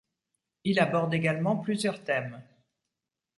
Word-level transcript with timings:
Il 0.63 0.79
aborde 0.79 1.13
également 1.13 1.57
plusieurs 1.57 2.03
thèmes. 2.03 2.41